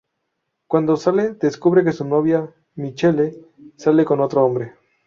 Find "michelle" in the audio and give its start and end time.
2.73-3.35